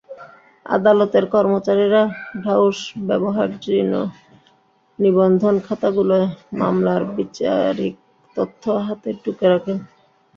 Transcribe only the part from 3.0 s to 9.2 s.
ব্যবহারজীর্ণ নিবন্ধন খাতাগুলোয় মামলার বিচারিক তথ্য হাতে